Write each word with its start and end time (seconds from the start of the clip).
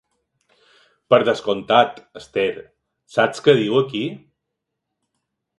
Per 1.13 1.19
descomptat, 1.27 2.01
Esther, 2.21 2.47
saps 3.17 3.47
què 3.49 3.57
diu 3.63 3.79
aquí? 3.83 4.03